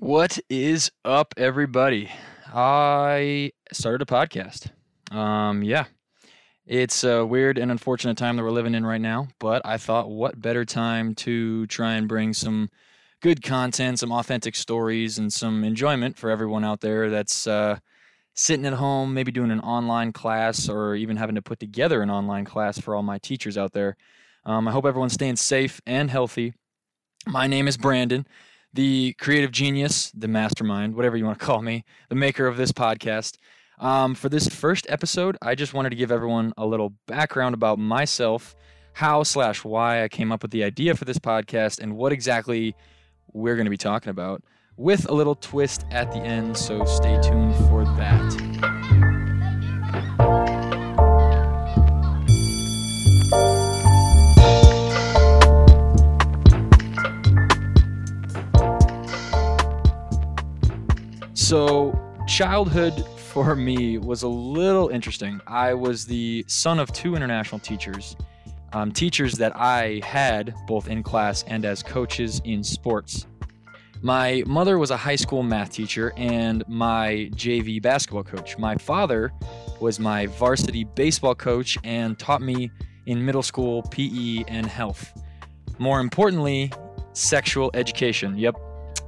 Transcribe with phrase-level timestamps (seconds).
[0.00, 2.10] What is up, everybody?
[2.52, 4.70] I started a podcast.
[5.10, 5.86] Um, yeah,
[6.66, 10.10] it's a weird and unfortunate time that we're living in right now, but I thought,
[10.10, 12.68] what better time to try and bring some
[13.22, 17.78] good content, some authentic stories, and some enjoyment for everyone out there that's uh,
[18.34, 22.10] sitting at home, maybe doing an online class, or even having to put together an
[22.10, 23.96] online class for all my teachers out there.
[24.44, 26.52] Um, I hope everyone's staying safe and healthy.
[27.26, 28.26] My name is Brandon
[28.72, 32.72] the creative genius, the mastermind, whatever you want to call me, the maker of this
[32.72, 33.38] podcast.
[33.78, 37.78] Um, for this first episode, I just wanted to give everyone a little background about
[37.78, 38.54] myself,
[38.94, 42.74] how slash why I came up with the idea for this podcast, and what exactly
[43.32, 44.42] we're going to be talking about,
[44.76, 46.56] with a little twist at the end.
[46.56, 49.15] So stay tuned for that.
[61.46, 61.96] So,
[62.26, 65.40] childhood for me was a little interesting.
[65.46, 68.16] I was the son of two international teachers,
[68.72, 73.28] um, teachers that I had both in class and as coaches in sports.
[74.02, 78.58] My mother was a high school math teacher and my JV basketball coach.
[78.58, 79.32] My father
[79.78, 82.72] was my varsity baseball coach and taught me
[83.06, 85.16] in middle school PE and health.
[85.78, 86.72] More importantly,
[87.12, 88.36] sexual education.
[88.36, 88.56] Yep,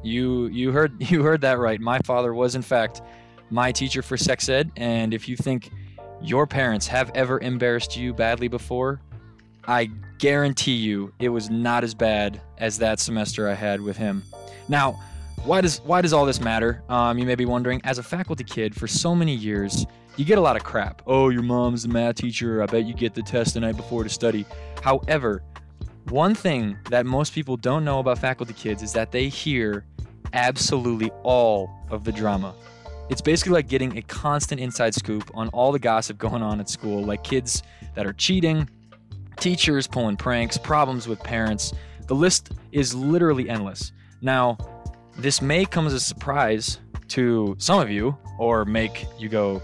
[0.02, 1.80] you you heard you heard that right.
[1.80, 3.02] My father was in fact
[3.50, 5.70] my teacher for sex ed, and if you think
[6.20, 9.00] your parents have ever embarrassed you badly before,
[9.66, 14.22] I guarantee you it was not as bad as that semester I had with him.
[14.68, 14.98] Now,
[15.44, 16.82] why does why does all this matter?
[16.88, 17.80] Um, you may be wondering.
[17.84, 21.02] As a faculty kid for so many years, you get a lot of crap.
[21.06, 22.62] Oh, your mom's the math teacher.
[22.62, 24.44] I bet you get the test the night before to study.
[24.82, 25.42] However,
[26.10, 29.84] one thing that most people don't know about faculty kids is that they hear
[30.32, 32.54] absolutely all of the drama.
[33.08, 36.68] It's basically like getting a constant inside scoop on all the gossip going on at
[36.68, 37.62] school, like kids
[37.94, 38.68] that are cheating,
[39.36, 41.72] teachers pulling pranks, problems with parents.
[42.06, 43.92] The list is literally endless.
[44.20, 44.58] Now,
[45.16, 46.78] this may come as a surprise
[47.08, 49.62] to some of you, or make you go,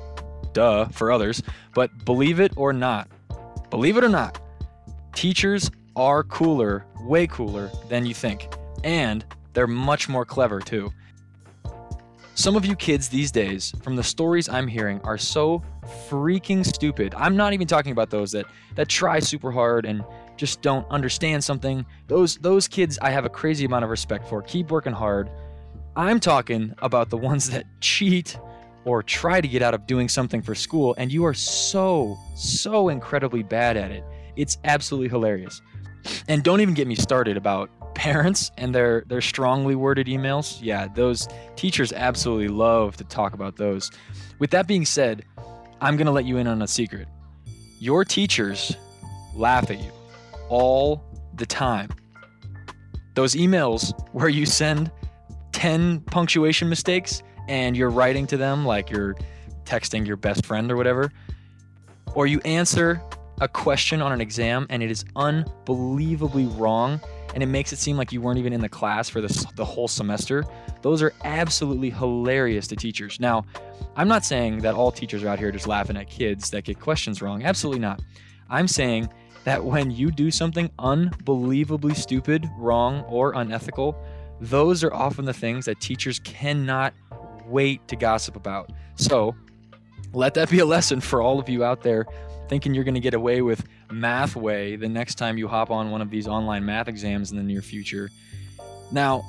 [0.52, 1.42] duh, for others,
[1.74, 3.08] but believe it or not,
[3.70, 4.40] believe it or not,
[5.14, 8.48] teachers are cooler, way cooler than you think.
[8.82, 10.92] And they're much more clever too.
[12.36, 15.62] Some of you kids these days, from the stories I'm hearing, are so
[16.08, 17.14] freaking stupid.
[17.16, 20.04] I'm not even talking about those that that try super hard and
[20.36, 21.86] just don't understand something.
[22.08, 24.42] Those those kids I have a crazy amount of respect for.
[24.42, 25.30] Keep working hard.
[25.94, 28.36] I'm talking about the ones that cheat
[28.84, 32.88] or try to get out of doing something for school and you are so so
[32.88, 34.02] incredibly bad at it.
[34.34, 35.62] It's absolutely hilarious.
[36.28, 40.58] And don't even get me started about parents and their their strongly worded emails.
[40.60, 43.90] Yeah, those teachers absolutely love to talk about those.
[44.38, 45.24] With that being said,
[45.80, 47.08] I'm going to let you in on a secret.
[47.80, 48.76] Your teachers
[49.34, 49.90] laugh at you
[50.48, 51.04] all
[51.34, 51.90] the time.
[53.14, 54.90] Those emails where you send
[55.52, 59.14] 10 punctuation mistakes and you're writing to them like you're
[59.64, 61.10] texting your best friend or whatever,
[62.14, 63.02] or you answer
[63.40, 67.00] a question on an exam and it is unbelievably wrong
[67.34, 69.64] and it makes it seem like you weren't even in the class for the, the
[69.64, 70.44] whole semester,
[70.82, 73.18] those are absolutely hilarious to teachers.
[73.18, 73.44] Now,
[73.96, 76.78] I'm not saying that all teachers are out here just laughing at kids that get
[76.78, 77.42] questions wrong.
[77.42, 78.00] Absolutely not.
[78.50, 79.08] I'm saying
[79.42, 83.96] that when you do something unbelievably stupid, wrong, or unethical,
[84.40, 86.94] those are often the things that teachers cannot
[87.46, 88.70] wait to gossip about.
[88.94, 89.34] So,
[90.12, 92.06] let that be a lesson for all of you out there
[92.48, 96.00] thinking you're going to get away with Mathway the next time you hop on one
[96.00, 98.10] of these online math exams in the near future.
[98.92, 99.24] Now,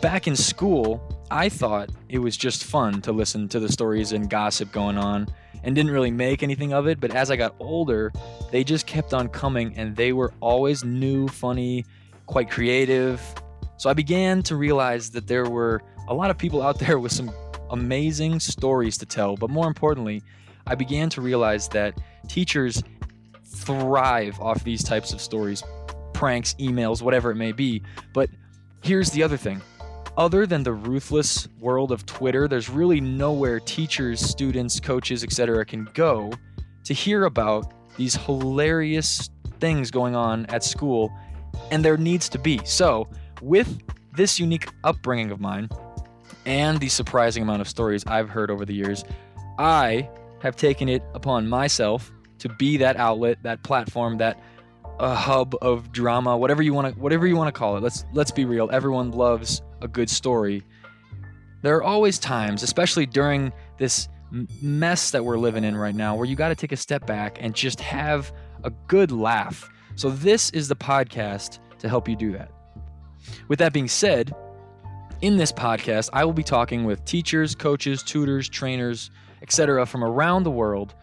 [0.00, 4.28] back in school, I thought it was just fun to listen to the stories and
[4.28, 5.28] gossip going on
[5.62, 7.00] and didn't really make anything of it.
[7.00, 8.12] But as I got older,
[8.50, 11.84] they just kept on coming and they were always new, funny,
[12.26, 13.22] quite creative.
[13.76, 17.12] So I began to realize that there were a lot of people out there with
[17.12, 17.30] some
[17.70, 19.36] amazing stories to tell.
[19.36, 20.22] But more importantly,
[20.66, 22.82] I began to realize that teachers
[23.44, 25.62] thrive off these types of stories,
[26.12, 27.82] pranks, emails, whatever it may be.
[28.12, 28.30] But
[28.82, 29.60] here's the other thing
[30.16, 35.64] other than the ruthless world of Twitter, there's really nowhere teachers, students, coaches, etc.
[35.64, 36.32] can go
[36.84, 39.30] to hear about these hilarious
[39.60, 41.12] things going on at school,
[41.70, 42.60] and there needs to be.
[42.64, 43.08] So,
[43.40, 43.80] with
[44.14, 45.68] this unique upbringing of mine
[46.44, 49.04] and the surprising amount of stories I've heard over the years,
[49.58, 50.08] I
[50.40, 54.40] have taken it upon myself to be that outlet, that platform, that
[54.98, 57.82] a hub of drama, whatever you want to whatever you want to call it.
[57.82, 58.68] Let's let's be real.
[58.70, 60.62] Everyone loves a good story.
[61.62, 64.08] There are always times, especially during this
[64.62, 67.38] mess that we're living in right now, where you got to take a step back
[67.40, 68.32] and just have
[68.64, 69.68] a good laugh.
[69.96, 72.50] So, this is the podcast to help you do that.
[73.48, 74.34] With that being said,
[75.20, 79.10] in this podcast, I will be talking with teachers, coaches, tutors, trainers,
[79.42, 80.94] etc., from around the world,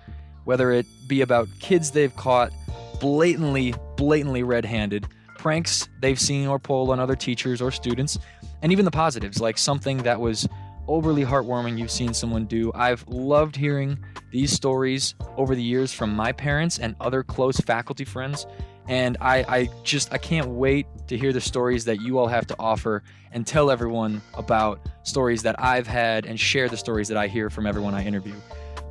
[0.45, 2.51] whether it be about kids they've caught
[3.00, 5.07] blatantly, blatantly red handed,
[5.38, 8.18] pranks they've seen or pulled on other teachers or students,
[8.62, 10.48] and even the positives, like something that was
[10.88, 12.72] overly heartwarming you've seen someone do.
[12.74, 13.98] I've loved hearing
[14.31, 18.48] these stories over the years from my parents and other close faculty friends.
[18.88, 22.48] And I, I just I can't wait to hear the stories that you all have
[22.48, 27.18] to offer and tell everyone about stories that I've had and share the stories that
[27.18, 28.36] I hear from everyone I interview.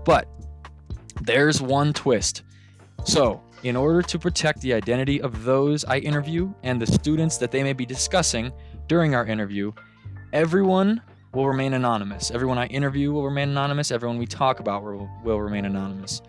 [0.04, 0.28] But
[1.22, 2.42] there's one twist.
[3.04, 7.50] So, in order to protect the identity of those I interview and the students that
[7.50, 8.52] they may be discussing
[8.86, 9.72] during our interview,
[10.32, 11.00] everyone
[11.32, 12.30] will remain anonymous.
[12.30, 13.90] Everyone I interview will remain anonymous.
[13.90, 16.22] Everyone we talk about will, will remain anonymous.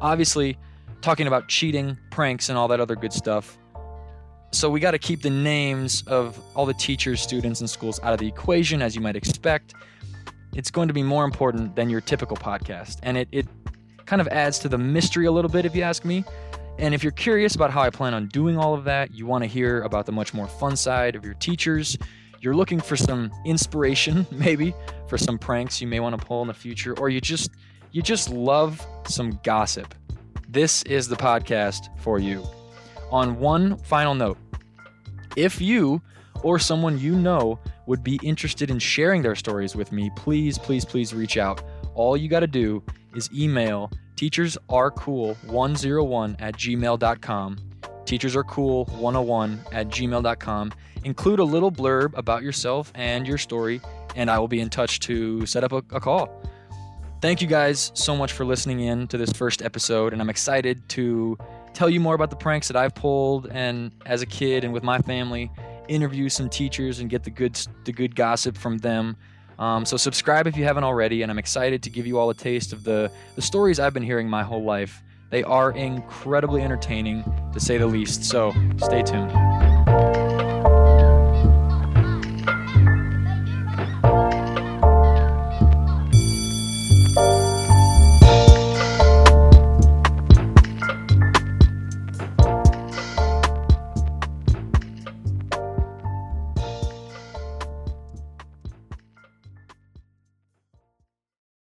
[0.00, 0.58] Obviously,
[1.04, 3.58] talking about cheating, pranks, and all that other good stuff.
[4.52, 8.14] So we got to keep the names of all the teachers, students, and schools out
[8.14, 9.74] of the equation, as you might expect.
[10.54, 13.46] It's going to be more important than your typical podcast, and it, it
[14.06, 16.24] kind of adds to the mystery a little bit, if you ask me.
[16.78, 19.44] And if you're curious about how I plan on doing all of that, you want
[19.44, 21.98] to hear about the much more fun side of your teachers,
[22.40, 24.72] you're looking for some inspiration, maybe
[25.08, 27.50] for some pranks you may want to pull in the future, or you just
[27.92, 29.94] you just love some gossip,
[30.54, 32.42] this is the podcast for you.
[33.10, 34.38] On one final note,
[35.36, 36.00] if you
[36.42, 40.86] or someone you know would be interested in sharing their stories with me, please, please,
[40.86, 41.62] please reach out.
[41.94, 42.82] All you got to do
[43.14, 47.58] is email teachersarecool101 at gmail.com.
[48.04, 50.72] Teachersarecool101 at gmail.com
[51.04, 53.80] Include a little blurb about yourself and your story,
[54.16, 56.42] and I will be in touch to set up a, a call.
[57.24, 60.86] Thank you guys so much for listening in to this first episode, and I'm excited
[60.90, 61.38] to
[61.72, 64.82] tell you more about the pranks that I've pulled and as a kid and with
[64.82, 65.50] my family,
[65.88, 69.16] interview some teachers and get the good the good gossip from them.
[69.58, 72.34] Um, so subscribe if you haven't already, and I'm excited to give you all a
[72.34, 75.02] taste of the the stories I've been hearing my whole life.
[75.30, 77.24] They are incredibly entertaining,
[77.54, 78.22] to say the least.
[78.24, 79.32] So stay tuned.